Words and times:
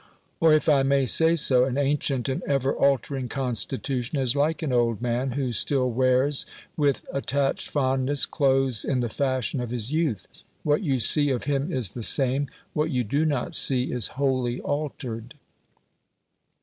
Or, 0.39 0.51
if 0.55 0.67
I 0.67 0.81
may 0.81 1.05
say 1.05 1.35
so, 1.35 1.65
an 1.65 1.77
ancient 1.77 2.27
and 2.27 2.41
ever 2.47 2.75
altering 2.75 3.29
constitution 3.29 4.17
is 4.17 4.35
like 4.35 4.63
an 4.63 4.73
old 4.73 4.99
man 4.99 5.33
who 5.33 5.53
still 5.53 5.91
wears 5.91 6.47
with 6.75 7.07
attached 7.13 7.69
fondness 7.69 8.25
clothes 8.25 8.83
in 8.83 9.01
the 9.01 9.09
fashion 9.09 9.61
of 9.61 9.69
his 9.69 9.93
youth: 9.93 10.27
what 10.63 10.81
you 10.81 10.99
see 10.99 11.29
of 11.29 11.43
him 11.43 11.71
is 11.71 11.93
the 11.93 12.01
same; 12.01 12.49
what 12.73 12.89
you 12.89 13.03
do 13.03 13.27
not 13.27 13.55
see 13.55 13.91
is 13.91 14.07
wholly 14.17 14.59
altered. 14.61 15.35